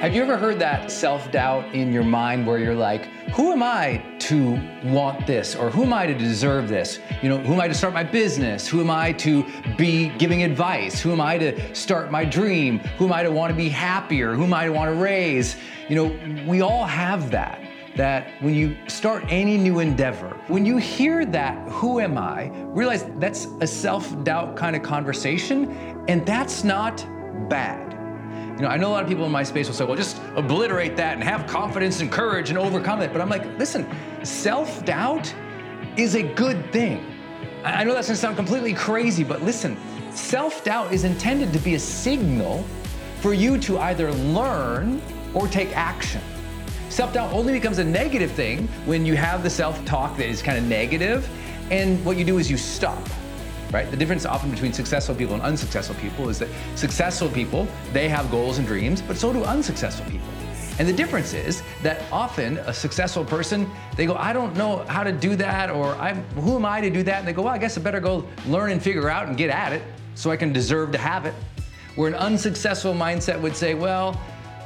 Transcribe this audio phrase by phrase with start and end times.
[0.00, 3.64] Have you ever heard that self doubt in your mind where you're like, who am
[3.64, 4.52] I to
[4.84, 5.56] want this?
[5.56, 7.00] Or who am I to deserve this?
[7.20, 8.68] You know, who am I to start my business?
[8.68, 9.44] Who am I to
[9.76, 11.00] be giving advice?
[11.00, 12.78] Who am I to start my dream?
[12.96, 14.36] Who am I to want to be happier?
[14.36, 15.56] Who am I to want to raise?
[15.88, 17.60] You know, we all have that.
[17.96, 23.04] That when you start any new endeavor, when you hear that, who am I, realize
[23.16, 27.04] that's a self doubt kind of conversation, and that's not
[27.48, 27.97] bad.
[28.58, 30.20] You know, I know a lot of people in my space will say, well, just
[30.34, 33.12] obliterate that and have confidence and courage and overcome it.
[33.12, 33.86] But I'm like, listen,
[34.24, 35.32] self doubt
[35.96, 37.06] is a good thing.
[37.64, 39.76] I know that's gonna sound completely crazy, but listen,
[40.10, 42.64] self doubt is intended to be a signal
[43.20, 45.00] for you to either learn
[45.34, 46.20] or take action.
[46.88, 50.42] Self doubt only becomes a negative thing when you have the self talk that is
[50.42, 51.28] kind of negative,
[51.70, 53.08] and what you do is you stop
[53.72, 53.90] right?
[53.90, 58.30] The difference often between successful people and unsuccessful people is that successful people, they have
[58.30, 60.28] goals and dreams, but so do unsuccessful people.
[60.78, 65.02] And the difference is that often a successful person, they go, I don't know how
[65.02, 65.94] to do that, or
[66.36, 67.18] who am I to do that?
[67.18, 69.50] And they go, well, I guess I better go learn and figure out and get
[69.50, 69.82] at it
[70.14, 71.34] so I can deserve to have it.
[71.96, 74.12] Where an unsuccessful mindset would say, well,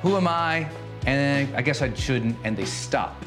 [0.00, 0.66] who am I?
[1.06, 3.22] And I guess I shouldn't, and they stop.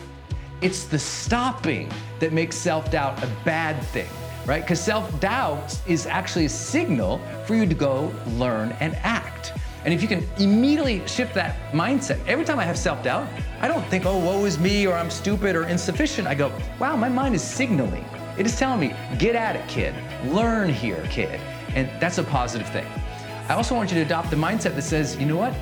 [0.61, 4.09] It's the stopping that makes self doubt a bad thing,
[4.45, 4.61] right?
[4.61, 9.53] Because self doubt is actually a signal for you to go learn and act.
[9.83, 13.27] And if you can immediately shift that mindset, every time I have self doubt,
[13.61, 16.27] I don't think, oh, woe is me, or I'm stupid or insufficient.
[16.27, 18.05] I go, wow, my mind is signaling.
[18.37, 19.93] It is telling me, get at it, kid.
[20.25, 21.39] Learn here, kid.
[21.75, 22.85] And that's a positive thing.
[23.49, 25.53] I also want you to adopt the mindset that says, you know what?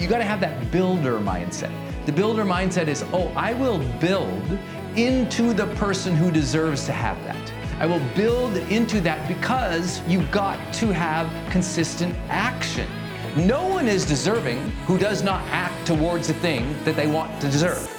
[0.00, 1.72] You got to have that builder mindset.
[2.06, 4.58] The builder mindset is, oh, I will build
[4.94, 7.52] into the person who deserves to have that.
[7.80, 12.88] I will build into that because you've got to have consistent action.
[13.36, 17.48] No one is deserving who does not act towards the thing that they want to
[17.48, 17.90] deserve.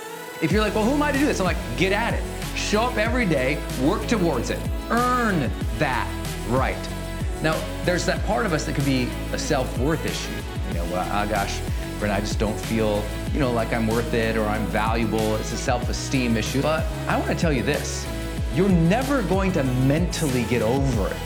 [0.42, 1.42] If you're like, well, who am I to do this?
[1.42, 2.24] I'm like, get at it.
[2.56, 6.10] Show up every day, work towards it, earn that
[6.48, 6.78] right.
[7.42, 10.32] Now, there's that part of us that could be a self worth issue.
[10.70, 11.60] You know, well, oh gosh,
[12.00, 15.36] Brent, I just don't feel, you know, like I'm worth it or I'm valuable.
[15.36, 16.62] It's a self esteem issue.
[16.62, 18.08] But I want to tell you this
[18.56, 21.18] you're never going to mentally get over it.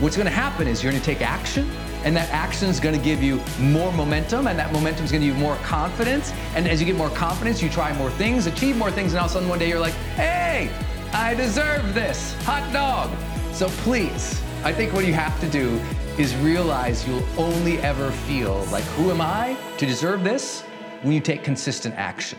[0.00, 1.68] What's going to happen is you're going to take action
[2.04, 5.22] and that action is going to give you more momentum and that momentum is going
[5.22, 6.32] to give you more confidence.
[6.54, 9.26] And as you get more confidence you try more things achieve more things and all
[9.26, 10.70] of a sudden one day you're like hey
[11.12, 13.10] i deserve this hot dog.
[13.52, 15.80] So please i think what you have to do
[16.18, 20.62] is realize you'll only ever feel like who am i to deserve this?
[21.02, 22.38] when you take consistent action